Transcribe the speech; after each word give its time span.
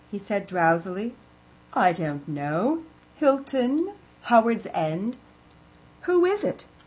He 0.09 0.17
said 0.17 0.47
drowsily: 0.47 1.15
"I 1.73 1.93
don't 1.93 2.27
know. 2.27 2.81
Hilton. 3.17 3.93
Howards 4.23 4.65
End. 4.73 5.17
Who 6.05 6.25
is 6.25 6.43
it?" 6.43 6.65